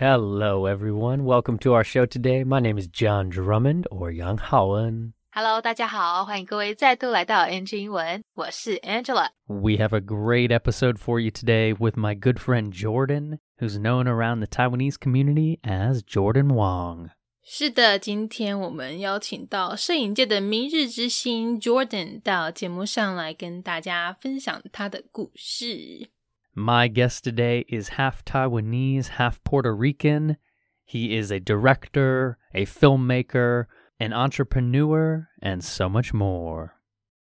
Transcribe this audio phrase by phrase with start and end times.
[0.00, 1.24] Hello, everyone.
[1.24, 2.44] Welcome to our show today.
[2.44, 5.12] My name is John Drummond or Yang Haoen.
[5.32, 9.28] Hello，大家好，欢迎各位再度来到 NG 英文，我是 Angela。
[9.46, 14.06] We have a great episode for you today with my good friend Jordan, who's known
[14.06, 17.10] around the Taiwanese community as Jordan Wong.
[17.42, 26.10] 是的，今天我们邀请到摄影界的明日之星 Jordan 到节目上来跟大家分享他的故事。
[26.55, 30.35] My guest today is half Taiwanese, half Puerto Rican.
[30.83, 33.67] He is a director, a filmmaker,
[34.01, 36.73] an entrepreneur, and so much more.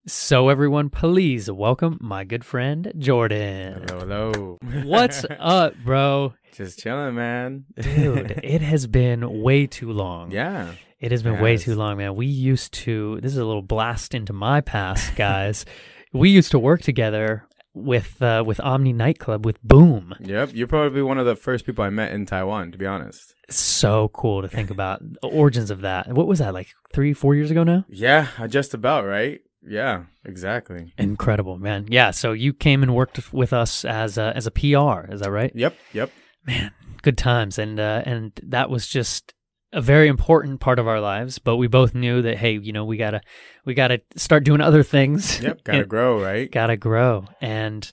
[0.07, 3.83] So, everyone, please welcome my good friend Jordan.
[3.89, 4.57] Hello, hello.
[4.85, 6.35] What's up, bro?
[6.53, 7.65] Just chilling, man.
[7.75, 10.31] Dude, it has been way too long.
[10.31, 10.75] yeah.
[11.01, 12.15] It has been way too long, man.
[12.15, 15.65] We used to, this is a little blast into my past, guys.
[16.13, 20.15] we used to work together with uh, with Omni Nightclub with Boom.
[20.19, 20.51] Yep.
[20.53, 23.35] You're probably one of the first people I met in Taiwan, to be honest.
[23.49, 26.07] So cool to think about the origins of that.
[26.09, 27.85] What was that, like three, four years ago now?
[27.89, 29.41] Yeah, just about, right?
[29.61, 30.93] Yeah, exactly.
[30.97, 31.87] Incredible, man.
[31.89, 35.31] Yeah, so you came and worked with us as a, as a PR, is that
[35.31, 35.51] right?
[35.55, 36.11] Yep, yep.
[36.45, 39.33] man, good times, and uh, and that was just
[39.71, 41.39] a very important part of our lives.
[41.39, 43.21] But we both knew that hey, you know, we gotta
[43.65, 45.41] we gotta start doing other things.
[45.41, 46.49] Yep, gotta grow, right?
[46.51, 47.25] gotta grow.
[47.41, 47.91] And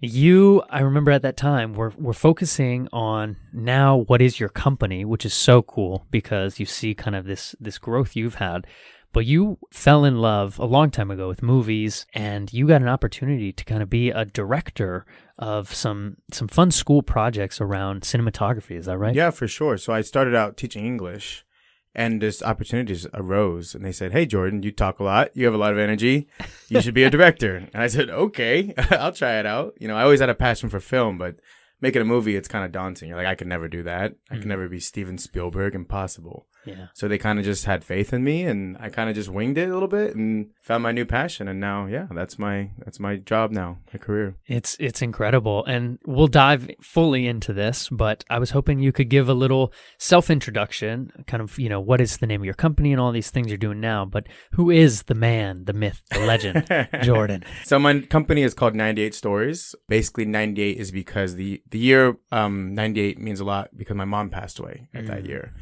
[0.00, 5.04] you, I remember at that time, we're we're focusing on now what is your company,
[5.04, 8.66] which is so cool because you see kind of this this growth you've had.
[9.16, 12.88] But you fell in love a long time ago with movies, and you got an
[12.88, 15.06] opportunity to kind of be a director
[15.38, 18.72] of some some fun school projects around cinematography.
[18.72, 19.14] Is that right?
[19.14, 19.78] Yeah, for sure.
[19.78, 21.46] So I started out teaching English
[21.94, 25.54] and this opportunities arose and they said, Hey Jordan, you talk a lot, you have
[25.54, 26.28] a lot of energy,
[26.68, 27.56] you should be a director.
[27.72, 29.72] and I said, Okay, I'll try it out.
[29.80, 31.36] You know, I always had a passion for film, but
[31.80, 33.08] making a movie it's kind of daunting.
[33.08, 34.12] You're like, I could never do that.
[34.30, 34.48] I could mm.
[34.48, 36.46] never be Steven Spielberg, impossible.
[36.66, 36.86] Yeah.
[36.94, 39.58] So they kind of just had faith in me, and I kind of just winged
[39.58, 41.48] it a little bit and found my new passion.
[41.48, 44.36] And now, yeah, that's my that's my job now, my career.
[44.46, 47.88] It's it's incredible, and we'll dive fully into this.
[47.88, 51.80] But I was hoping you could give a little self introduction, kind of you know
[51.80, 54.04] what is the name of your company and all these things you're doing now.
[54.04, 56.66] But who is the man, the myth, the legend,
[57.02, 57.44] Jordan?
[57.64, 59.74] So my company is called 98 Stories.
[59.88, 64.30] Basically, 98 is because the the year um 98 means a lot because my mom
[64.30, 65.52] passed away at that year.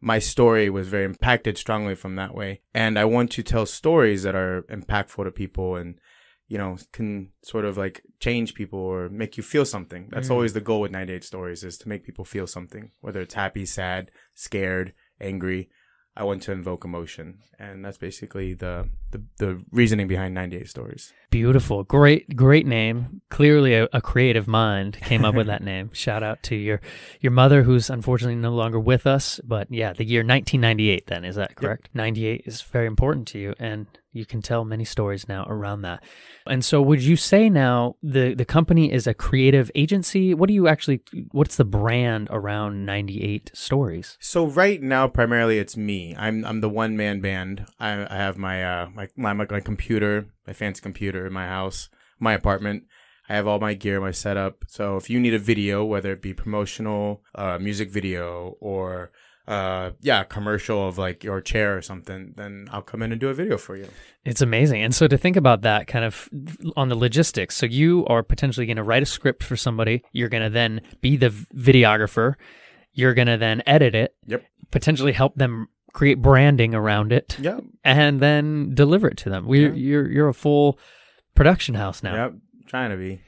[0.00, 4.22] My story was very impacted strongly from that way, and I want to tell stories
[4.22, 6.00] that are impactful to people and
[6.48, 10.08] you know can sort of like change people or make you feel something.
[10.10, 10.32] That's mm.
[10.32, 13.66] always the goal with 98 Stories is to make people feel something, whether it's happy,
[13.66, 15.68] sad, scared, angry.
[16.16, 21.12] I want to invoke emotion, and that's basically the the, the reasoning behind 98 Stories.
[21.30, 23.22] Beautiful, great, great name.
[23.30, 25.90] Clearly, a, a creative mind came up with that name.
[25.92, 26.80] Shout out to your
[27.20, 29.40] your mother, who's unfortunately no longer with us.
[29.44, 31.06] But yeah, the year 1998.
[31.06, 31.88] Then is that correct?
[31.94, 36.02] 98 is very important to you, and you can tell many stories now around that.
[36.46, 40.34] And so, would you say now the the company is a creative agency?
[40.34, 41.02] What do you actually?
[41.32, 44.16] What's the brand around 98 Stories?
[44.20, 46.14] So right now, primarily it's me.
[46.18, 47.66] I'm I'm the one man band.
[47.78, 51.88] I, I have my uh my, my my computer, my fancy computer in my house,
[52.18, 52.84] my apartment.
[53.28, 54.64] I have all my gear, my setup.
[54.66, 59.12] So if you need a video, whether it be promotional, uh, music video, or
[59.50, 63.28] uh, yeah, commercial of like your chair or something, then I'll come in and do
[63.28, 63.88] a video for you.
[64.24, 64.82] It's amazing.
[64.82, 66.28] And so to think about that kind of
[66.76, 70.28] on the logistics, so you are potentially going to write a script for somebody, you're
[70.28, 72.34] going to then be the videographer,
[72.92, 74.44] you're going to then edit it, Yep.
[74.70, 77.58] potentially help them create branding around it, Yeah.
[77.82, 79.46] and then deliver it to them.
[79.46, 79.72] We Yeah.
[79.72, 80.78] you're you're a full
[81.34, 82.14] production house now.
[82.14, 82.34] Yep.
[82.70, 83.20] Trying to be.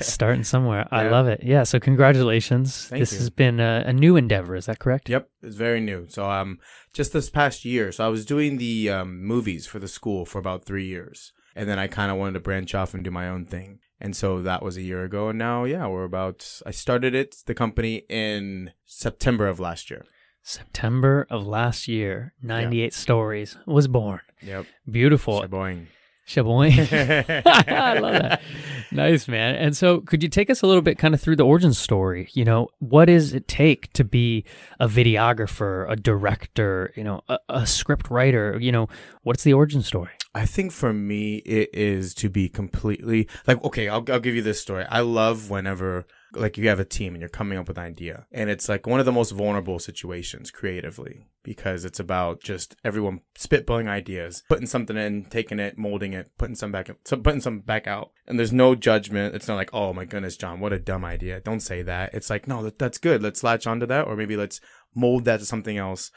[0.02, 0.88] Starting somewhere.
[0.90, 1.42] I love it.
[1.42, 2.86] Yeah, so congratulations.
[2.86, 3.18] Thank this you.
[3.18, 5.10] has been a, a new endeavor, is that correct?
[5.10, 6.06] Yep, it's very new.
[6.08, 6.60] So um,
[6.94, 10.38] just this past year, so I was doing the um, movies for the school for
[10.38, 13.28] about three years, and then I kind of wanted to branch off and do my
[13.28, 15.28] own thing, and so that was a year ago.
[15.28, 16.62] And now, yeah, we're about.
[16.64, 20.06] I started it, the company, in September of last year.
[20.42, 24.20] September of last year, 98 Stories was born.
[24.40, 25.42] Yep, Beautiful.
[25.42, 25.88] Shaboing.
[26.26, 26.72] Shaboing.
[27.46, 28.42] I love that.
[28.90, 29.56] Nice, man.
[29.56, 32.28] And so, could you take us a little bit kind of through the origin story?
[32.32, 34.44] You know, what does it take to be
[34.80, 38.58] a videographer, a director, you know, a, a script writer?
[38.60, 38.88] You know,
[39.22, 40.12] what's the origin story?
[40.34, 44.42] I think for me, it is to be completely like, okay, I'll, I'll give you
[44.42, 44.84] this story.
[44.88, 46.06] I love whenever
[46.36, 48.26] like you have a team and you're coming up with an idea.
[48.32, 53.20] And it's like one of the most vulnerable situations creatively because it's about just everyone
[53.38, 57.60] spitballing ideas putting something in taking it molding it putting some back so putting some
[57.60, 58.10] back out.
[58.26, 59.34] And there's no judgment.
[59.34, 61.40] It's not like oh my goodness john what a dumb idea.
[61.40, 62.14] Don't say that.
[62.14, 63.22] It's like no that, that's good.
[63.22, 64.60] Let's latch onto that or maybe let's
[64.94, 66.10] mold that to something else.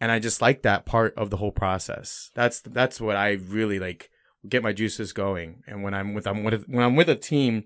[0.00, 2.30] And i just like that part of the whole process.
[2.34, 4.10] That's that's what i really like
[4.48, 5.62] get my juices going.
[5.66, 7.64] And when i'm with i'm with when i'm with a team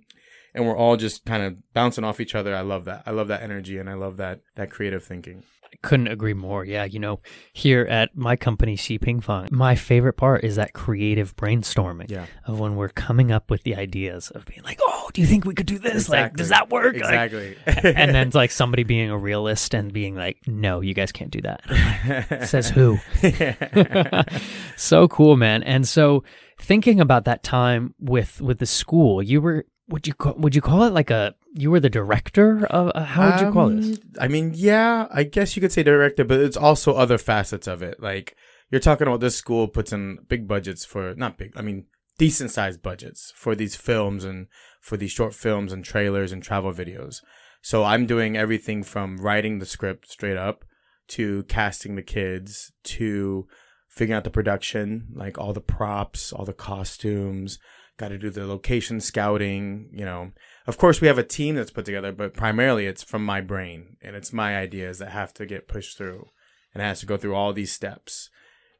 [0.55, 2.55] and we're all just kind of bouncing off each other.
[2.55, 3.03] I love that.
[3.07, 5.43] I love that energy and I love that that creative thinking.
[5.65, 6.67] I couldn't agree more.
[6.67, 7.21] Yeah, you know,
[7.55, 12.27] here at my company, Xi Ping Fang, my favorite part is that creative brainstorming Yeah.
[12.47, 15.47] of when we're coming up with the ideas of being like, oh, do you think
[15.47, 16.11] we could do this?
[16.11, 16.97] Like, does that work?
[16.97, 17.57] Like, Exactly.
[17.67, 21.31] and then it's like somebody being a realist and being like, no, you guys can't
[21.31, 22.43] do that.
[22.47, 22.99] Says who?
[24.77, 25.63] so cool, man.
[25.63, 26.23] And so
[26.61, 30.63] thinking about that time with with the school, you were would you call would you
[30.63, 33.99] call it like a you were the director of uh, how would you call this?
[33.99, 37.67] Um, I mean, yeah, I guess you could say director, but it's also other facets
[37.67, 38.03] of it.
[38.03, 38.35] Like
[38.71, 41.85] you're talking about this school puts in big budgets for not big, I mean
[42.19, 44.47] decent sized budgets for these films and
[44.81, 47.17] for these short films and trailers and travel videos.
[47.61, 50.65] So I'm doing everything from writing the script straight up
[51.09, 53.47] to casting the kids to
[53.89, 57.59] figuring out the production, like all the props, all the costumes,
[58.03, 60.33] got to do the location scouting, you know.
[60.67, 63.97] Of course, we have a team that's put together, but primarily it's from my brain
[64.03, 66.29] and it's my ideas that have to get pushed through
[66.75, 68.29] and it has to go through all these steps.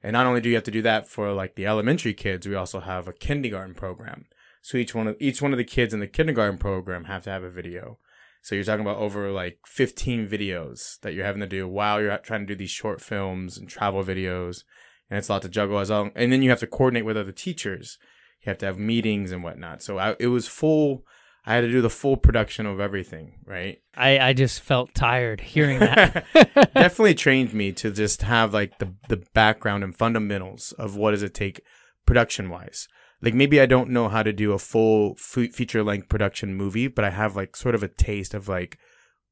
[0.03, 2.57] And not only do you have to do that for like the elementary kids, we
[2.57, 4.27] also have a kindergarten program.
[4.61, 7.31] So each one of each one of the kids in the kindergarten program have to
[7.31, 7.99] have a video.
[8.43, 12.19] So you're talking about over like 15 videos that you're having to do while you're
[12.19, 14.65] trying to do these short films and travel videos,
[15.09, 16.11] and it's a lot to juggle as well.
[16.17, 17.99] And then you have to coordinate with other teachers.
[18.43, 19.83] You have to have meetings and whatnot.
[19.83, 21.05] So I, it was full.
[21.45, 23.79] I had to do the full production of everything, right?
[23.97, 26.25] I, I just felt tired hearing that.
[26.75, 31.23] Definitely trained me to just have like the the background and fundamentals of what does
[31.23, 31.61] it take
[32.07, 32.89] production wise.
[33.21, 36.89] Like maybe I don't know how to do a full f- feature length production movie,
[36.89, 38.79] but I have like sort of a taste of like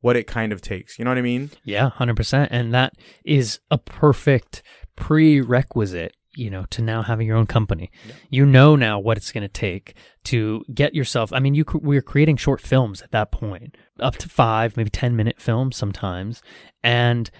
[0.00, 0.98] what it kind of takes.
[0.98, 1.50] You know what I mean?
[1.64, 2.48] yeah, 100%.
[2.50, 4.62] And that is a perfect
[4.96, 7.90] prerequisite, you know, to now having your own company.
[8.28, 9.94] You know now what it's going to take
[10.24, 11.32] to get yourself.
[11.32, 14.90] I mean, you we were creating short films at that point, up to 5, maybe
[14.90, 16.42] 10 minute films sometimes.
[16.82, 17.30] And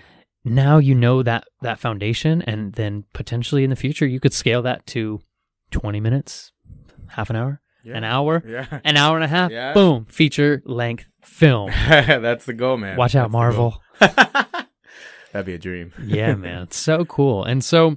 [0.45, 4.63] now you know that that foundation and then potentially in the future you could scale
[4.63, 5.21] that to
[5.71, 6.51] 20 minutes,
[7.11, 7.97] half an hour, Yeah.
[7.97, 8.81] an hour, Yeah.
[8.85, 9.51] an hour and a half.
[9.53, 9.73] Yeah.
[9.73, 11.71] Boom, feature length film.
[11.89, 12.97] That's the goal, man.
[12.97, 13.33] Watch out, That's.
[13.33, 13.83] Marvel.
[14.01, 15.93] That'd be a dream.
[16.05, 16.63] yeah, man.
[16.63, 17.45] It's so cool.
[17.45, 17.97] And so,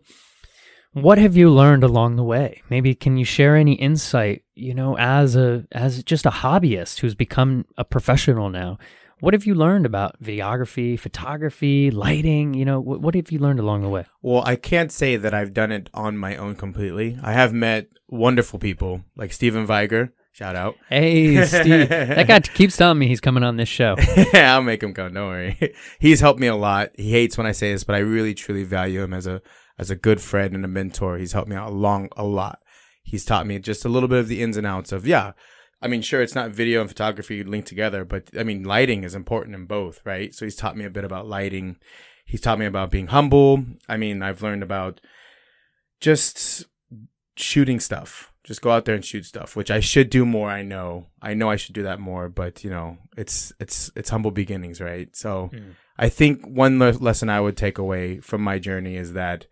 [0.93, 2.61] what have you learned along the way?
[2.69, 7.15] Maybe can you share any insight, you know, as a as just a hobbyist who's
[7.15, 8.77] become a professional now?
[9.19, 12.53] What have you learned about videography, photography, lighting?
[12.53, 14.05] You know, what, what have you learned along the way?
[14.21, 17.17] Well, I can't say that I've done it on my own completely.
[17.23, 20.13] I have met wonderful people like Steven Viger.
[20.33, 20.75] Shout out.
[20.89, 23.95] Hey, Steve, that guy keeps telling me he's coming on this show.
[24.33, 25.13] Yeah, I'll make him come.
[25.13, 25.75] Don't worry.
[25.99, 26.89] He's helped me a lot.
[26.95, 29.43] He hates when I say this, but I really truly value him as a
[29.77, 31.17] as a good friend and a mentor.
[31.17, 32.59] He's helped me out along a lot.
[33.03, 35.33] He's taught me just a little bit of the ins and outs of yeah.
[35.81, 39.15] I mean, sure, it's not video and photography linked together, but I mean, lighting is
[39.15, 40.33] important in both, right?
[40.33, 41.75] So he's taught me a bit about lighting.
[42.25, 43.65] He's taught me about being humble.
[43.89, 45.01] I mean, I've learned about
[45.99, 46.65] just
[47.35, 48.31] shooting stuff.
[48.43, 50.49] Just go out there and shoot stuff, which I should do more.
[50.49, 54.09] I know, I know I should do that more, but you know, it's it's it's
[54.09, 55.15] humble beginnings, right?
[55.15, 55.75] So, Mm.
[55.97, 59.45] I think one le- lesson I would take away from my journey is that,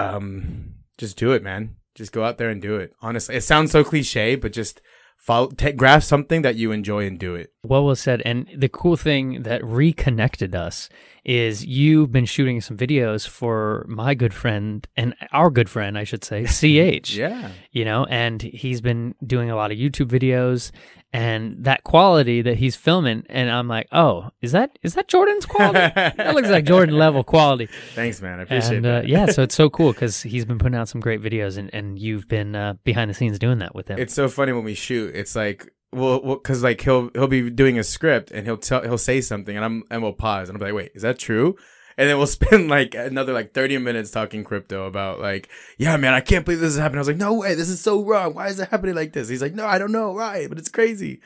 [0.00, 1.76] um, just do it, man.
[1.94, 2.94] Just go out there and do it.
[3.00, 4.80] Honestly, it sounds so cliche, but just
[5.16, 7.52] follow, take, grasp something that you enjoy and do it.
[7.62, 8.22] Well was said.
[8.24, 10.88] And the cool thing that reconnected us
[11.24, 16.04] is you've been shooting some videos for my good friend and our good friend, I
[16.04, 16.44] should say,
[17.00, 17.14] CH.
[17.14, 20.70] Yeah, You know, and he's been doing a lot of YouTube videos
[21.12, 23.24] and that quality that he's filming.
[23.28, 25.92] And I'm like, oh, is that is that Jordan's quality?
[25.94, 27.68] that looks like Jordan level quality.
[27.94, 28.38] Thanks, man.
[28.38, 29.08] I appreciate And uh, that.
[29.08, 31.98] yeah, so it's so cool because he's been putting out some great videos and, and
[31.98, 33.98] you've been uh, behind the scenes doing that with him.
[33.98, 35.14] It's so funny when we shoot.
[35.14, 38.96] It's like well, because like he'll he'll be doing a script and he'll tell he'll
[38.98, 41.56] say something and I'm and we'll pause and I'm like, wait, is that true?
[42.00, 46.14] And then we'll spend like another like 30 minutes talking crypto about like, yeah, man,
[46.14, 46.96] I can't believe this is happening.
[46.96, 48.32] I was like, no way, this is so wrong.
[48.32, 49.28] Why is it happening like this?
[49.28, 51.20] He's like, no, I don't know, why, but it's crazy.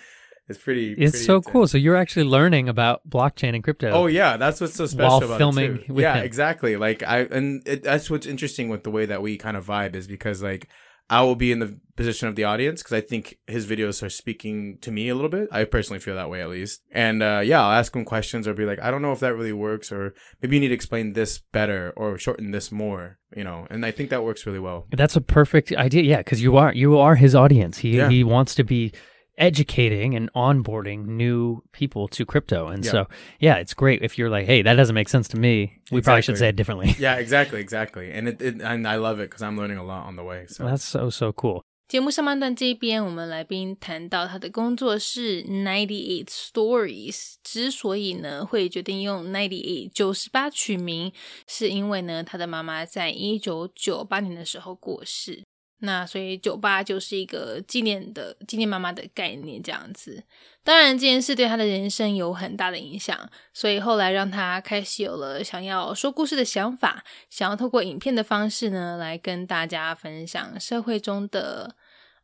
[0.48, 0.90] It's pretty.
[0.90, 1.52] it's pretty so intense.
[1.52, 1.68] cool.
[1.68, 3.90] So you're actually learning about blockchain and crypto.
[3.92, 5.94] Oh yeah, that's what's so special While about filming it too.
[5.94, 6.24] with yeah, him.
[6.24, 6.76] exactly.
[6.76, 9.94] Like I and it, that's what's interesting with the way that we kind of vibe
[9.94, 10.68] is because like
[11.10, 14.08] I will be in the position of the audience because I think his videos are
[14.10, 15.48] speaking to me a little bit.
[15.52, 16.82] I personally feel that way at least.
[16.90, 19.34] And uh, yeah, I'll ask him questions or be like, I don't know if that
[19.34, 23.18] really works, or maybe you need to explain this better or shorten this more.
[23.36, 24.86] You know, and I think that works really well.
[24.90, 26.02] That's a perfect idea.
[26.02, 27.78] Yeah, because you are you are his audience.
[27.78, 28.08] He Yeah.
[28.08, 28.92] he wants to be
[29.37, 32.67] educating and onboarding new people to crypto.
[32.67, 32.91] And Yeah.
[32.91, 33.07] so
[33.39, 35.79] yeah, it's great if you're like, hey, that doesn't make sense to me.
[35.91, 36.39] We probably should Exactly.
[36.39, 36.95] say it differently.
[36.99, 38.11] Yeah, exactly, exactly.
[38.11, 40.45] And it, it and I love it because I'm learning a lot on the way.
[40.47, 41.63] So That's so so cool.
[41.87, 51.11] 节目上半段这边，我们来宾谈到他的工作是 Ninety Eight Stories，之所以呢会决定用 Ninety Eight 九十八取名，
[51.47, 55.43] 是因为呢他的妈妈在一九九八年的时候过世，
[55.84, 60.24] 那所以酒吧就是一个纪念的纪念妈妈的概念这样子。
[60.62, 71.74] 当然，这件事对他的人生有很大的影响，所以后来让他开始有了想要说故事的想法，想要透过影片的方式呢，来跟大家分享社会中的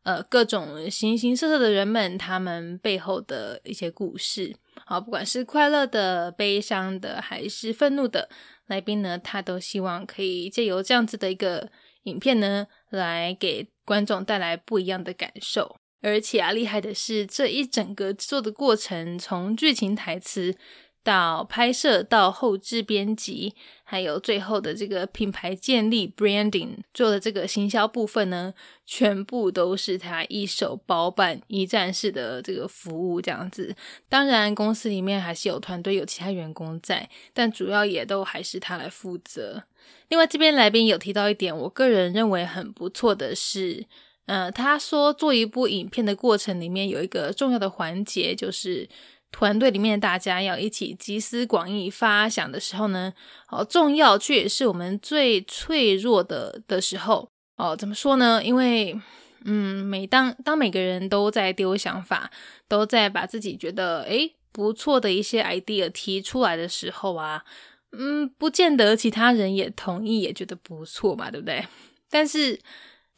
[0.05, 4.57] 呃各种形形色色的人们他们背后的一些故事。
[4.87, 8.31] 好，不管是快乐的、悲伤的，还是愤怒的，
[8.69, 11.71] 来宾呢，他都希望可以借由这样子的一个
[12.04, 15.76] 影片呢，来给观众带来不一样的感受。
[16.02, 20.57] 而且啊，厉害的是这一整个制作的过程，从剧情台词
[21.02, 23.54] 到拍摄，到后置编辑，
[23.85, 28.52] 还有最后的这个品牌建立 （branding） 做的这个行销部分呢，
[28.85, 33.75] 全部都是他一手包办、一站式的这个服务这样子。
[34.09, 39.64] 当然，公司里面还是有团队、有其他员工在，但主要也都还是他来负责。
[40.09, 43.87] 另外，这边来宾有提到一点，我个人认为很不错的是，
[44.26, 48.88] 呃，他说做一部影片的过程里面有一个重要的环节，就是
[49.33, 53.13] 团队里面大家要一起集思广益发想的时候呢，
[53.49, 57.31] 哦，重要却也是我们最脆弱的的时候。
[57.57, 58.43] 哦，怎么说呢？
[58.43, 58.99] 因为，
[59.45, 62.31] 嗯，每当当每个人都在丢想法，
[62.67, 67.45] 都在把自己觉得诶不错的一些 idea 提出来的时候啊，
[67.93, 71.67] 嗯，不见得其他人也同意，也觉得不错嘛，对不对？
[72.09, 72.59] 但是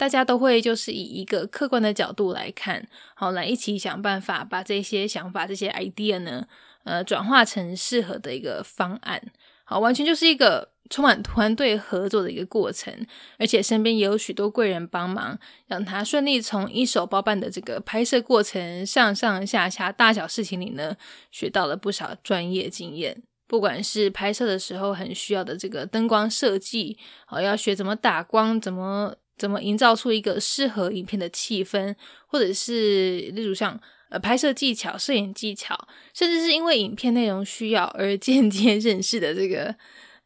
[0.03, 6.45] 大家都会就是以一个客观的角度来看，好，来一起想办法把这些想法、这些 idea 呢，
[6.83, 9.23] 呃，转化成适合的一个方案。
[9.63, 12.93] 好，完全就是一个充满团队合作的一个过程，
[13.39, 20.97] 而且身边也有许多贵人帮忙，让他顺利从一手包办的这个拍摄过程上上下下大小事情里呢，
[21.31, 23.23] 学到了不少专业经验。
[23.47, 31.93] 不管是拍摄的时候很需要的这个灯光设计，好要学怎么打光，怎么怎么营造出一个适合影片的气氛，
[32.29, 33.77] 或者是例如像
[34.09, 35.77] 呃拍摄技巧、摄影技巧，
[36.15, 39.75] 甚至是因为影片内容需要而间接认识的这个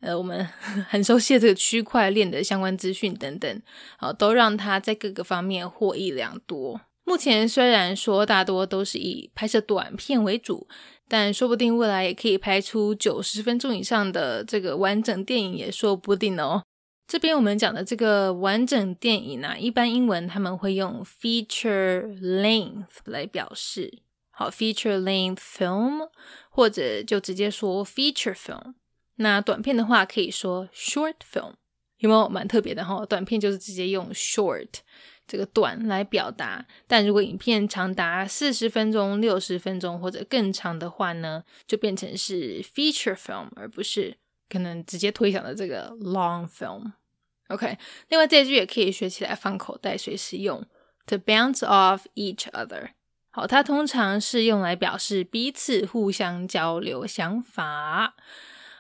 [0.01, 0.47] 呃我们
[0.91, 3.63] 很熟悉的这个区块链的相关资讯等等，
[3.97, 6.79] 好都让他在各个方面获益良多。
[7.05, 10.69] 目前虽然说大多都是以拍摄短片为主，
[11.09, 16.63] 但说不定未来也可以拍出九十分钟以上的这个完整电影，也说不定哦。
[17.07, 26.11] 这边我们讲的这个完整电影啊，一般英文他们会用 feature length 来表示，好 feature length film，
[26.51, 28.75] 或者就直接说 feature film。
[29.17, 31.55] 那短片的话可以说 short film，
[31.99, 33.07] 有没有蛮特别的哈？
[33.07, 34.69] 短片就是直接用 short
[35.29, 44.17] 这个短来表达，但如果影片长达四十分钟、六十分钟或者更长的话呢，就变成是 feature film，而不是
[44.49, 46.93] 可能直接推想的这个 long film。
[47.49, 50.65] OK，另外这句也可以学起来放口袋，随时用
[51.07, 52.91] to bounce off each other。
[53.31, 58.17] 好，它通常是用来表示彼此互相交流想法。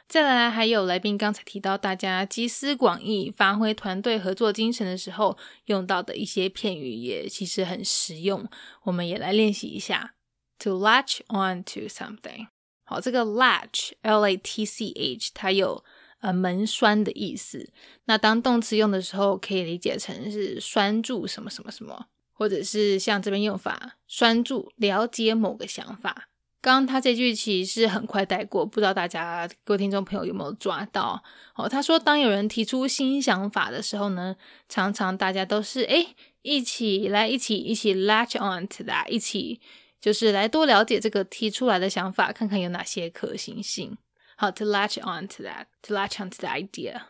[0.08, 8.49] 再来，还有来宾刚才提到，大家集思广益、发挥团队合作精神的时候用到的一些片语，也其实很实用。
[8.85, 10.14] 我们也来练习一下
[10.58, 12.46] ：to latch on to something。
[12.88, 15.85] 好，这个 latch，l a t c h，它有
[16.21, 17.69] 呃门栓的意思。
[18.05, 26.28] 那当动词用的时候，可以理解成是拴住什么什么什么，或者是像这边用法，拴住了解某个想法。
[26.62, 31.23] 刚刚他这句其实很快带过，不知道大家各位听众朋友有没有抓到？
[31.55, 34.37] 哦，他说当有人提出新想法的时候呢，
[34.69, 39.61] 常常大家都是诶一起来一起一起 latch on to that，一起
[40.07, 43.99] 就是来多了解这个提出来的想法看看有哪些可行性。
[44.37, 47.01] 好 to latch onto thatto latch onto the idea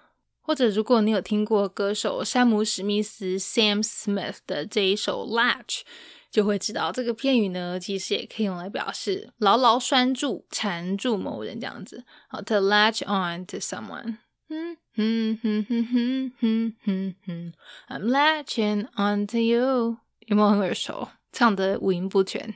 [0.41, 5.83] 或者如果你有听过歌手山姆史密斯 sam smith 的这一首 latch
[6.31, 12.03] 就会知道这个片语呢其实也可以用来表示牢牢拴住缠住某人这样子。
[12.29, 14.17] 好 to latch onto someone
[14.49, 17.53] 嗯嗯嗯嗯嗯嗯嗯
[17.91, 21.07] i'm latching onto you 有没有很耳熟？
[21.36, 22.54] 唱的五音不全。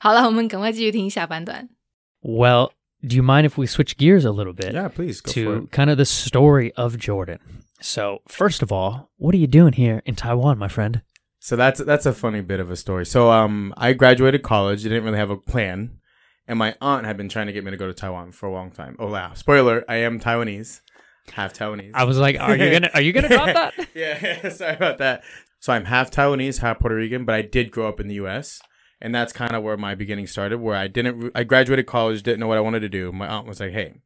[0.00, 1.68] 好了，我们赶快继续听下半段。
[2.20, 2.70] Well,
[3.06, 5.64] do you mind if we switch gears a little bit Yeah, please go for to
[5.64, 5.70] it.
[5.70, 7.38] kind of the story of Jordan?
[7.80, 11.02] So, first of all, what are you doing here in Taiwan, my friend?
[11.38, 13.04] So that's that's a funny bit of a story.
[13.04, 14.86] So um, I graduated college.
[14.86, 15.98] I didn't really have a plan,
[16.48, 18.52] and my aunt had been trying to get me to go to Taiwan for a
[18.52, 18.96] long time.
[18.98, 19.32] Oh wow!
[19.34, 20.80] Spoiler: I am Taiwanese,
[21.34, 21.90] half Taiwanese.
[21.92, 23.74] I was like, are you gonna are you gonna drop that?
[23.94, 25.22] yeah, sorry about that.
[25.59, 28.61] So I'm half Taiwanese, half Puerto Rican, but I did grow up in the U.S.
[29.01, 30.59] And that's kind of where my beginning started.
[30.59, 33.11] Where I didn't, I graduated college, didn't know what I wanted to do.
[33.11, 34.01] My aunt was like, "Hey,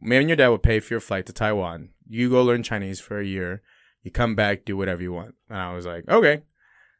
[0.00, 1.90] me and your dad will pay for your flight to Taiwan.
[2.08, 3.62] You go learn Chinese for a year.
[4.02, 6.42] You come back, do whatever you want." And I was like, "Okay."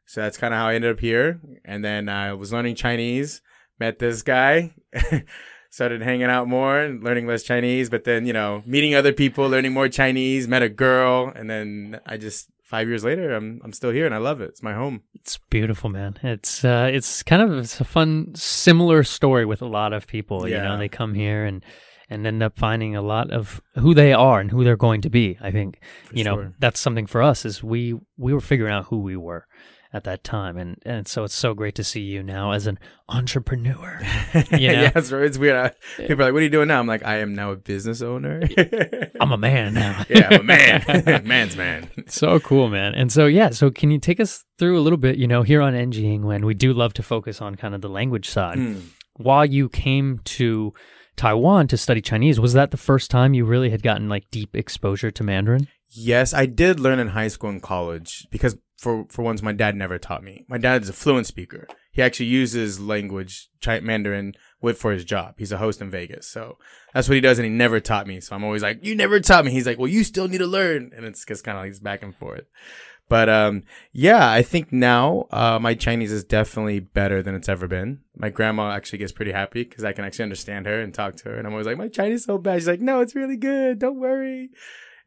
[0.05, 1.39] So that's kind of how I ended up here.
[1.63, 3.41] And then I was learning Chinese,
[3.79, 4.73] met this guy,
[5.69, 9.47] started hanging out more and learning less Chinese, but then, you know, meeting other people,
[9.49, 11.31] learning more Chinese, met a girl.
[11.35, 14.49] And then I just, five years later, I'm, I'm still here and I love it.
[14.49, 15.01] It's my home.
[15.15, 16.17] It's beautiful, man.
[16.23, 20.47] It's uh, it's kind of it's a fun, similar story with a lot of people.
[20.47, 20.77] You know, Yeah.
[20.77, 21.63] they come here and
[22.09, 25.09] and end up finding a lot of who they are and who they're going to
[25.09, 25.37] be.
[25.41, 28.85] I think For you know that's something for us is we we were figuring out
[28.85, 29.45] who we were
[29.93, 32.79] at that time, and and so it's so great to see you now as an
[33.07, 34.01] entrepreneur.
[34.33, 34.81] You know?
[34.81, 35.55] yeah, it's, it's weird.
[35.55, 36.79] I, people are like, what are you doing now?
[36.79, 38.41] I'm like, I am now a business owner.
[39.19, 40.03] I'm a man now.
[40.09, 41.23] yeah, I'm a man.
[41.25, 41.89] Man's man.
[42.07, 42.95] so cool, man.
[42.95, 45.61] And so, yeah, so can you take us through a little bit, you know, here
[45.61, 48.57] on NGing when we do love to focus on kind of the language side.
[48.57, 48.81] Mm.
[49.17, 50.73] While you came to
[51.15, 54.55] Taiwan to study Chinese, was that the first time you really had gotten like deep
[54.55, 55.67] exposure to Mandarin?
[55.89, 59.75] Yes, I did learn in high school and college because for for once my dad
[59.75, 60.45] never taught me.
[60.47, 61.67] My dad's a fluent speaker.
[61.91, 65.35] He actually uses language Mandarin with for his job.
[65.37, 66.57] He's a host in Vegas, so
[66.93, 68.19] that's what he does, and he never taught me.
[68.19, 70.47] So I'm always like, "You never taught me." He's like, "Well, you still need to
[70.47, 72.45] learn," and it's just kind of like this back and forth.
[73.09, 77.67] But um, yeah, I think now uh, my Chinese is definitely better than it's ever
[77.67, 78.01] been.
[78.15, 81.29] My grandma actually gets pretty happy because I can actually understand her and talk to
[81.29, 83.37] her, and I'm always like, "My Chinese is so bad." She's like, "No, it's really
[83.37, 83.79] good.
[83.79, 84.49] Don't worry."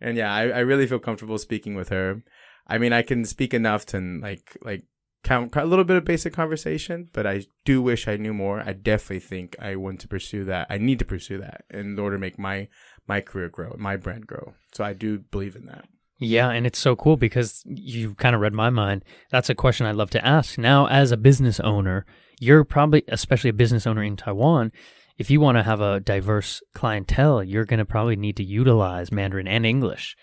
[0.01, 2.23] And yeah, I, I really feel comfortable speaking with her.
[2.67, 4.85] I mean, I can speak enough to like like
[5.23, 8.63] count a little bit of basic conversation, but I do wish I knew more.
[8.65, 10.67] I definitely think I want to pursue that.
[10.71, 12.69] I need to pursue that in order to make my
[13.09, 14.55] my career grow, my brand grow.
[14.73, 15.87] So I do believe in that.
[16.19, 19.05] Yeah, and it's so cool because you kind of read my mind.
[19.31, 20.57] That's a question I'd love to ask.
[20.57, 22.07] Now, as a business owner,
[22.41, 24.73] you're probably, especially a business owner in Taiwan,
[25.19, 29.13] if you want to have a diverse clientele, you're going to probably need to utilize
[29.13, 30.17] Mandarin and English.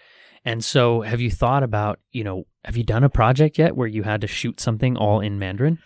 [0.46, 3.88] And so, have you thought about, you know, have you done a project yet where
[3.88, 5.80] you had to shoot something all in Mandarin?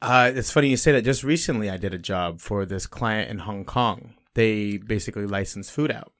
[0.00, 1.02] Uh, it's funny you say that.
[1.02, 4.14] Just recently, I did a job for this client in Hong Kong.
[4.34, 6.12] They basically license food out.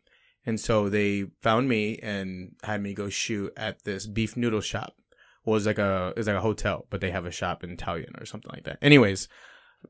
[0.44, 4.94] And so they found me and had me go shoot at this beef noodle shop.
[5.44, 7.62] Well, it was like a it was like a hotel, but they have a shop
[7.62, 8.78] in Italian or something like that.
[8.82, 9.28] Anyways,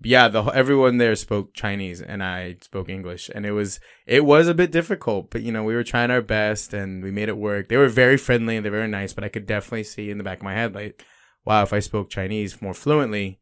[0.02, 4.46] yeah, the everyone there spoke Chinese and I spoke English, and it was it was
[4.46, 7.36] a bit difficult, but you know we were trying our best and we made it
[7.36, 7.68] work.
[7.68, 10.24] They were very friendly and they're very nice, but I could definitely see in the
[10.24, 11.04] back of my head like,
[11.44, 13.40] wow, if I spoke Chinese more fluently,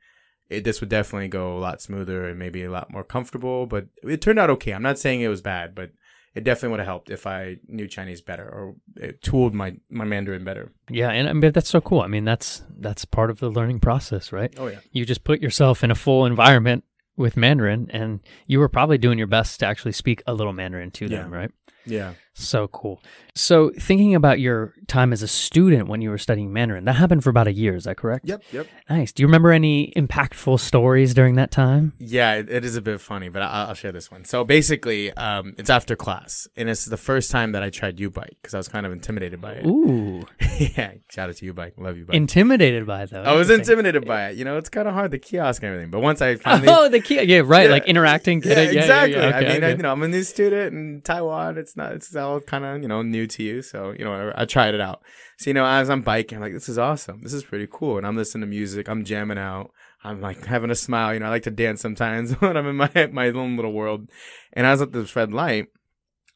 [0.48, 3.66] it, this would definitely go a lot smoother and maybe a lot more comfortable.
[3.66, 4.72] But it turned out okay.
[4.72, 5.90] I'm not saying it was bad, but
[6.36, 10.04] it definitely would have helped if I knew Chinese better or it tooled my, my
[10.04, 10.70] Mandarin better.
[10.90, 12.02] Yeah, and I mean, that's so cool.
[12.02, 14.54] I mean, that's that's part of the learning process, right?
[14.58, 14.80] Oh yeah.
[14.92, 16.84] you just put yourself in a full environment
[17.16, 20.90] with Mandarin, and you were probably doing your best to actually speak a little Mandarin
[20.92, 21.50] to them, right?
[21.86, 22.12] Yeah.
[22.38, 23.02] So cool.
[23.34, 27.22] So, thinking about your time as a student when you were studying Mandarin, that happened
[27.22, 28.26] for about a year, is that correct?
[28.26, 28.42] Yep.
[28.52, 28.66] Yep.
[28.88, 29.12] Nice.
[29.12, 31.92] Do you remember any impactful stories during that time?
[31.98, 34.24] Yeah, it, it is a bit funny, but I, I'll share this one.
[34.24, 38.10] So basically, um, it's after class, and it's the first time that I tried U
[38.10, 39.66] Bike because I was kind of intimidated by it.
[39.66, 40.22] Ooh,
[40.58, 42.16] yeah, shout out to U Bike, love you, bike.
[42.16, 43.22] intimidated by it, though.
[43.22, 44.36] I was intimidated by it.
[44.36, 46.88] You know, it's kind of hard the kiosk and everything, but once I finally Oh,
[46.88, 47.22] the key.
[47.22, 47.64] Yeah, right.
[47.66, 47.70] Yeah.
[47.70, 48.40] like interacting.
[48.40, 48.74] Get yeah, it?
[48.74, 49.12] Yeah, exactly.
[49.18, 49.26] Yeah.
[49.28, 51.58] Okay, I mean, I, you know, I'm a new student in Taiwan.
[51.58, 53.62] It's not, it's all kind of, you know, new to you.
[53.62, 55.02] So, you know, I, I tried it out.
[55.38, 57.22] So, you know, as I'm biking, I'm like, this is awesome.
[57.22, 57.98] This is pretty cool.
[57.98, 58.88] And I'm listening to music.
[58.88, 59.70] I'm jamming out.
[60.04, 61.14] I'm like having a smile.
[61.14, 64.08] You know, I like to dance sometimes when I'm in my, my own little world.
[64.52, 65.68] And I was at this red light.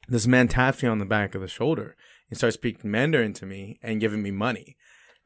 [0.08, 1.96] This man taps me on the back of the shoulder
[2.28, 4.76] and starts speaking Mandarin to me and giving me money.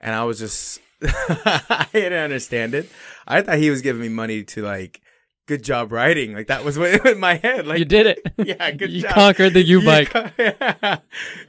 [0.00, 2.90] And I was just, I didn't understand it.
[3.26, 5.00] I thought he was giving me money to like,
[5.46, 6.34] good job riding.
[6.34, 7.66] Like that was what in my head.
[7.66, 8.20] Like you did it.
[8.38, 9.12] yeah, good you job.
[9.12, 10.10] conquered the U bike.
[10.10, 10.98] co- yeah.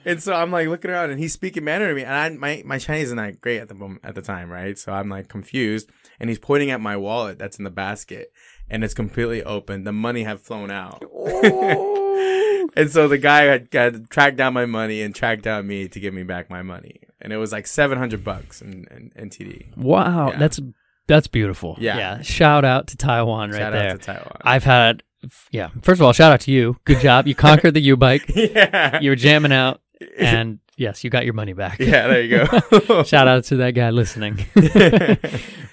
[0.06, 2.04] And so I'm like looking around and he's speaking Mandarin to me.
[2.04, 4.78] And I, my, my Chinese is not great at the moment, at the time, right?
[4.78, 5.90] So I'm like confused.
[6.20, 8.32] And he's pointing at my wallet that's in the basket
[8.70, 9.84] and it's completely open.
[9.84, 11.04] The money had flown out.
[11.14, 12.70] Oh.
[12.76, 16.00] and so the guy had, had tracked down my money and tracked down me to
[16.00, 19.76] give me back my money, and it was like seven hundred bucks in, in, NTD.
[19.78, 20.38] Wow, Yeah.
[20.40, 20.60] that's
[21.08, 21.76] that's beautiful.
[21.80, 22.22] Yeah.
[22.22, 23.90] Shout out to Taiwan right Shout there.
[23.92, 24.38] out to Taiwan.
[24.42, 25.04] I've had,
[25.52, 25.70] yeah.
[25.82, 26.78] First of all, shout out to you.
[26.86, 27.28] Good job.
[27.28, 28.24] You conquered the U bike.
[28.36, 29.82] yeah, You were jamming out,
[30.18, 31.80] and yes, you got your money back.
[31.80, 32.08] yeah.
[32.08, 32.46] There you
[32.80, 33.04] go.
[33.04, 34.46] Shout out to that guy listening.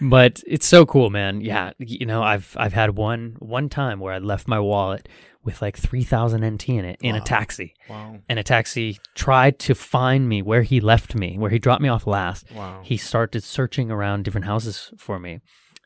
[0.01, 1.41] but it's so cool, man.
[1.41, 5.09] Yeah, you know, I've I've had one one time where I left my wallet
[5.45, 7.75] with like 3000 NT in it in a taxi.
[7.89, 11.83] wow, And a taxi tried to find me where he left me, where he dropped
[11.83, 12.51] me off last.
[12.53, 12.81] wow.
[12.83, 15.41] He started searching around different houses for me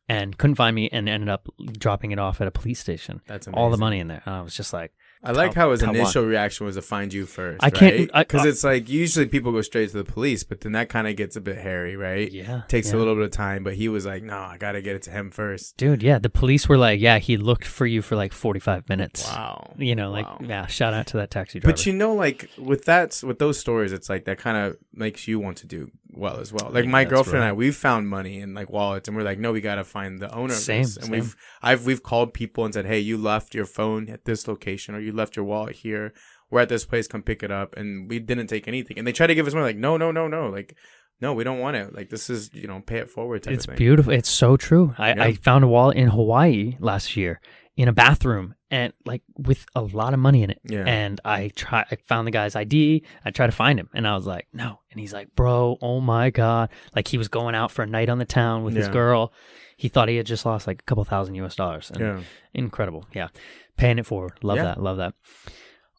[0.08, 3.20] and couldn't find me and ended up dropping it off at a police station.
[3.26, 4.22] That's All the money in there.
[4.26, 7.26] And I was just like, I like how his initial reaction was to find you
[7.26, 7.62] first.
[7.64, 10.88] I can't- because it's like usually people go straight to the police, but then that
[10.88, 12.30] kind of gets a bit hairy, right?
[12.30, 12.62] yeah.
[12.68, 12.96] Takes yeah.
[12.96, 15.10] a little bit of time, but he was like, "No, I gotta get it to
[15.10, 15.76] him first.
[15.76, 19.26] Dude, yeah, the police were like, yeah, he looked for you for like 45 minutes.
[19.26, 20.38] Wow, You know, like, Wow.
[20.42, 21.72] yeah, shout out to that taxi driver.
[21.72, 25.26] But you know, like with that, with those stories, it's like that kind of makes
[25.26, 26.70] you want to do well as well.
[26.70, 27.48] Like Yeah, my girlfriend right.
[27.48, 30.18] and I, we've found money in like wallets, and we're like, no, we gotta find
[30.20, 30.54] the owner.
[30.54, 31.10] Same, and same.
[31.10, 34.94] we've I've we've called people and said, hey, you left your phone at this location,
[34.94, 36.12] or you left your wallet here.
[36.50, 37.08] We're at this place.
[37.08, 38.98] Come pick it up, and we didn't take anything.
[38.98, 40.76] And they try to give us money, like, no, no, no, no, like.
[41.18, 41.94] No, we don't want it.
[41.94, 43.78] Like this is, you know, pay it forward type It's of thing.
[43.78, 44.12] beautiful.
[44.12, 44.94] It's so true.
[44.98, 45.24] I, Yeah.
[45.24, 47.40] I found a wallet in Hawaii last year
[47.74, 50.60] in a bathroom and like with a lot of money in it.
[50.68, 50.84] Yeah.
[50.86, 53.02] And I try I found the guy's ID.
[53.24, 54.80] I tried to find him and I was like, no.
[54.96, 56.70] And he's like, bro, oh my God.
[56.94, 59.30] Like he was going out for a night on the town with his girl.
[59.76, 61.90] He thought he had just lost like a couple thousand US dollars.
[61.90, 62.20] And yeah.
[62.54, 63.04] incredible.
[63.12, 63.28] Yeah.
[63.76, 64.38] Paying it forward.
[64.42, 64.64] Love Yeah.
[64.64, 64.82] that.
[64.82, 65.12] Love that.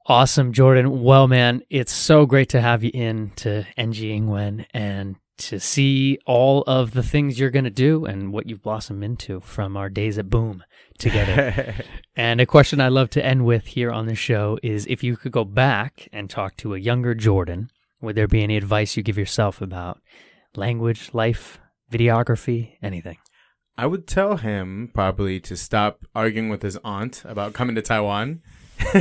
[0.07, 1.03] Awesome, Jordan.
[1.03, 6.17] Well, man, it's so great to have you in to NG Ingwen and to see
[6.25, 9.89] all of the things you're going to do and what you've blossomed into from our
[9.89, 10.63] days at Boom
[10.97, 11.75] together.
[12.15, 15.15] and a question I love to end with here on the show is if you
[15.17, 17.69] could go back and talk to a younger Jordan,
[18.01, 19.99] would there be any advice you give yourself about
[20.55, 21.59] language, life,
[21.91, 23.17] videography, anything?
[23.77, 28.41] I would tell him probably to stop arguing with his aunt about coming to Taiwan.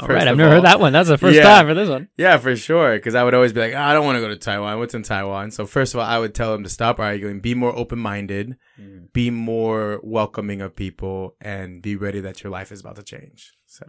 [0.00, 0.92] All right, I've never heard that one.
[0.92, 1.42] That's the first Yeah.
[1.42, 2.08] time for this one.
[2.16, 2.94] Yeah, for sure.
[2.96, 4.78] Because I would always be like, "Ah, I don't want to go to Taiwan.
[4.78, 5.50] What's in Taiwan?
[5.50, 8.56] So first of all, I would tell him to stop arguing, be more open minded,
[9.12, 13.54] be more welcoming of people, and be ready that your life is about to change.
[13.66, 13.84] So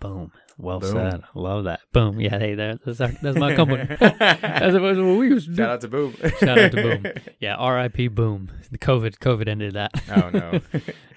[0.00, 0.32] Boom.
[0.58, 0.92] Well Boom.
[0.92, 1.22] said.
[1.34, 1.80] Love that.
[1.92, 2.20] Boom.
[2.20, 3.84] Yeah, hey, there, that's, our, that's my company.
[4.00, 5.56] that's what we used to do.
[5.56, 6.14] shout out to Boom.
[6.40, 7.06] Shout out to Boom.
[7.38, 8.08] Yeah, R.I.P.
[8.08, 8.50] Boom.
[8.70, 9.92] The COVID, COVID ended that.
[10.10, 10.60] oh no.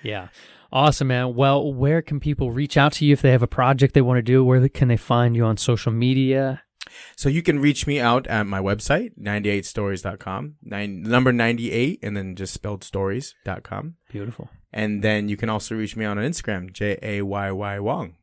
[0.03, 0.27] yeah.
[0.73, 1.35] Awesome, man.
[1.35, 4.17] Well, where can people reach out to you if they have a project they want
[4.17, 4.43] to do?
[4.43, 6.63] Where can they find you on social media?
[7.15, 12.35] So you can reach me out at my website, 98stories.com, nine, number 98, and then
[12.35, 13.97] just spelled stories.com.
[14.09, 14.49] Beautiful.
[14.71, 18.15] And then you can also reach me on Instagram, J A Y Y Wong.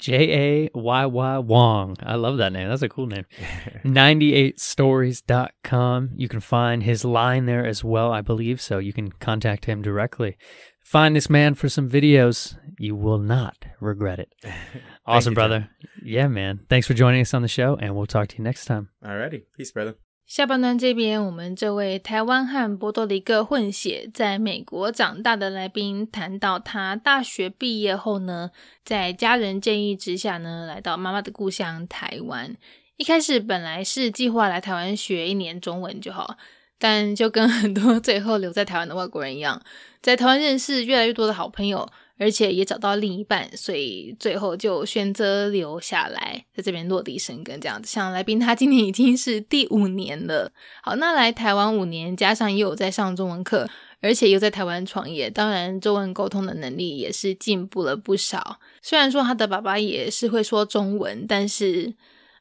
[0.00, 1.96] J A Y Y Wong.
[2.02, 2.68] I love that name.
[2.68, 3.26] That's a cool name.
[3.84, 6.10] 98stories.com.
[6.16, 8.60] You can find his line there as well, I believe.
[8.60, 10.36] So you can contact him directly.
[10.83, 12.55] Find this man for some videos.
[12.79, 14.29] You will not regret it.
[15.05, 15.49] Awesome, you, John.
[15.49, 15.69] brother.
[16.01, 16.59] Yeah, man.
[16.69, 18.89] Thanks for joining us on the show, and we'll talk to you next time.
[19.03, 19.43] Alrighty.
[19.57, 19.95] Peace, brother.
[20.25, 28.51] 下半段这边，我们这位台湾和波多黎各混血，在美国长大的来宾谈到，他大学毕业后呢，
[28.83, 32.57] 在家人建议之下呢，来到妈妈的故乡台湾。
[32.97, 36.37] 一开始本来是计划来台湾学一年中文就好，
[36.77, 39.61] 但就跟很多最后留在台湾的外国人一样，
[40.02, 41.88] 在台湾认识越来越多的好朋友，
[42.18, 47.88] 而且也找到另一半，所以最后就选择留下来，在这边落地生根这样子。
[47.88, 53.68] 像来宾他今年已经是第五年了，好，那来台湾五年，加上也有在上中文课，
[54.00, 58.58] 而且又在台湾创业，当然中文沟通的能力也是进步了不少。
[58.82, 61.94] 虽然说他的爸爸也是会说中文，但是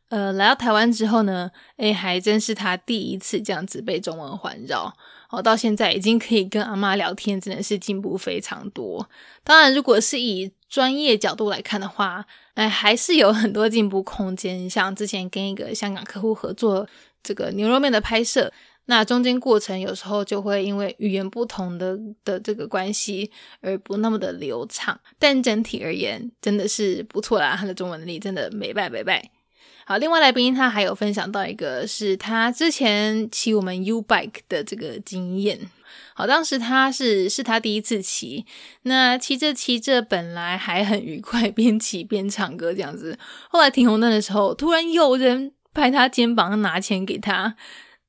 [0.10, 4.93] 呃，来到台湾之后呢，诶，还真是他第一次这样子被中文环绕。
[5.32, 9.10] 哦，到现在已经可以跟阿妈聊天，真的是进步非常多。
[9.44, 14.70] 当然，如果是以专业角度来看的话，哎，还是有很多进步空间。
[14.70, 16.88] 像之前跟一个香港客户合作
[17.24, 18.52] 这个牛肉面的拍摄，
[18.86, 29.32] 那中间过程有时候就会因为语言不同的的这个关系而不那么的流畅，但整体而言真的是不错啦，他的中文能力真的没败没败。
[29.91, 35.60] 好，另外来宾他还有分享到一个是他之前骑我们 U Bike 的这个经验。
[36.13, 38.45] 好，当时他是是他第一次骑，
[38.84, 43.19] 那骑着骑着本来还很愉快， 边骑边唱歌这样子。
[43.49, 47.58] 后来停红灯的时候，突然有人拍他肩膀拿钱给他。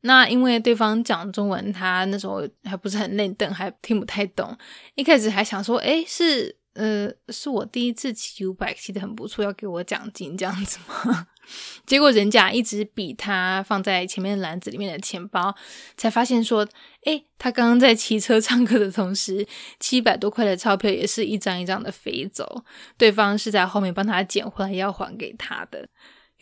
[0.02, 4.56] 那因为对方讲中文，他那时候还不是很认懂，还听不太懂。
[4.94, 11.26] 一开始还想说，诶，是呃，是我第一次骑五百骑的很不错，要给我奖金这样子吗？
[11.84, 15.54] 结果人家一直比他放在前面篮子里面的钱包，
[15.96, 16.66] 才发现说，
[17.04, 19.46] 诶，他刚刚在骑车唱歌的同时，
[19.80, 22.64] 七百多块的钞票也是一张一张的飞走，
[22.96, 25.88] 对方是在后面帮他捡回来要还给他的。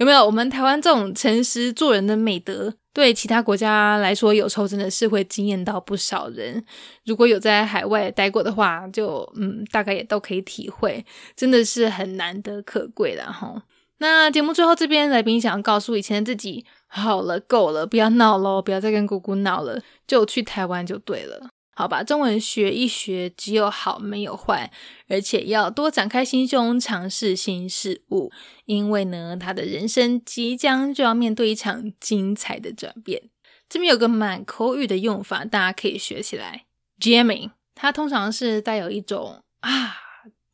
[0.01, 0.25] 有没有？
[0.25, 6.65] 我们台湾这种诚实做人的美德，对其他国家来说，有时候真的是会惊艳到不少人。
[7.05, 11.05] 如果有在海外待过的话，就嗯，大概也都可以体会，
[11.37, 13.63] 真的是很难得可贵的哈。
[13.99, 21.50] 那节目最后这边，来宾想要告诉以前的自己：好了，够了，不要闹喽，不要再跟姑姑闹了，就去台湾就对了。
[21.81, 24.71] 好吧，中文学一学，只有好没有坏，
[25.09, 28.31] 而且要多展开心胸，尝试新事物，
[28.67, 33.31] 因为呢，他的人生即将就要面对一场精彩的转变。
[33.67, 36.67] 这边有个满口语的用法，大家可以学起来。
[37.01, 39.97] Jamming，它通常是带有一种啊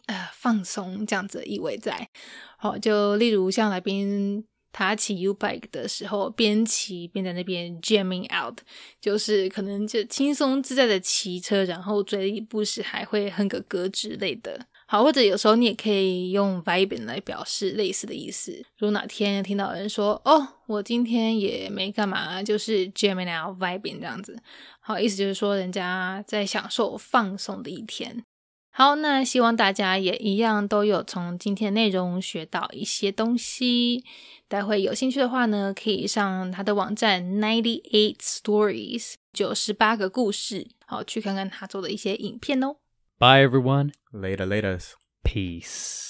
[0.07, 2.09] 呃放松这样子的意味在。
[2.57, 4.45] 好，就例如像来宾。
[4.79, 8.59] 他骑 U bike 的时候，边骑边在那边 jamming out，
[9.01, 14.67] 就是可能就轻松自在的骑车，然后嘴里不时还会哼个歌之类的。
[14.87, 18.53] 好，或者有时候你也可以用 vibing 来表示类似的意思。
[18.77, 24.39] 如果哪天听到有人说：“哦，我今天也没干嘛，就是 jamming out vibing 这样子。”
[24.81, 28.23] 好，意思就是说人家在享受放松的一天。
[28.71, 34.05] 好，那希望大家也一样都有从今天内容学到一些东西。
[34.48, 42.78] 待会有兴趣的话呢，可以上他的网站 Ninety Eight Stories 九十八个故事，好去看看他做的一些影片哦。
[43.18, 43.94] Bye everyone.
[44.12, 44.80] Later, later.
[45.24, 46.10] Peace.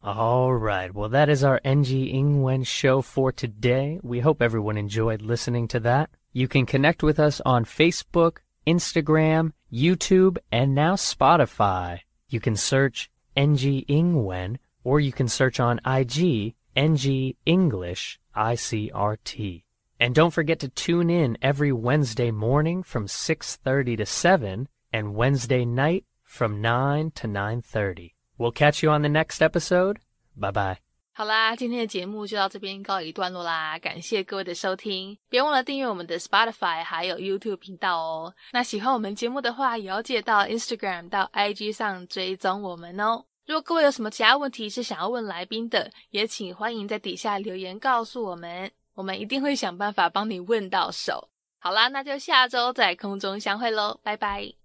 [0.00, 0.92] All right.
[0.92, 3.98] Well, that is our NG Ingwen show for today.
[4.02, 6.08] We hope everyone enjoyed listening to that.
[6.32, 12.00] You can connect with us on Facebook, Instagram, YouTube, and now Spotify.
[12.28, 19.62] You can search NG Ingwen, or you can search on IG NG English ICRT.
[20.00, 25.64] And don't forget to tune in every Wednesday morning from 6:30 to 7 and Wednesday
[25.64, 28.10] night from 9 to 9:30.
[28.36, 29.98] We'll catch you on the next episode.
[30.36, 30.78] Bye bye.
[31.16, 38.34] 好啦，今天的节目就到这边告一段落啦，感谢各位的收听，别忘了订阅我们的 Spotify 还有 YouTube 频道哦。
[38.52, 43.24] 那喜欢我们节目的话，也要记得到 Instagram 到 IG 上追踪我们哦。
[43.49, 51.27] 如果各位有什么其他问题是想要问来宾的，也请欢迎在底下留言告诉我们，我们一定会想办法帮你问到手。
[51.57, 54.58] 好啦，那就下周在空中相会喽，拜拜。